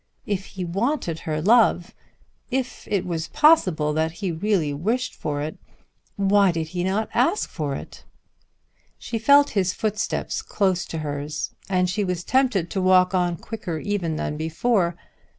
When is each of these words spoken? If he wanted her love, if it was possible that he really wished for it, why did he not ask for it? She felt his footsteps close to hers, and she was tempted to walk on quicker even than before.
If 0.25 0.45
he 0.47 0.65
wanted 0.65 1.19
her 1.29 1.43
love, 1.43 1.93
if 2.49 2.87
it 2.89 3.05
was 3.05 3.27
possible 3.27 3.93
that 3.93 4.13
he 4.13 4.31
really 4.31 4.73
wished 4.73 5.13
for 5.13 5.43
it, 5.43 5.59
why 6.15 6.51
did 6.51 6.69
he 6.69 6.83
not 6.83 7.07
ask 7.13 7.47
for 7.47 7.75
it? 7.75 8.03
She 8.97 9.19
felt 9.19 9.51
his 9.51 9.73
footsteps 9.73 10.41
close 10.41 10.85
to 10.87 10.97
hers, 11.05 11.51
and 11.69 11.87
she 11.87 12.03
was 12.03 12.23
tempted 12.23 12.71
to 12.71 12.81
walk 12.81 13.13
on 13.13 13.37
quicker 13.37 13.77
even 13.77 14.15
than 14.15 14.37
before. 14.37 14.95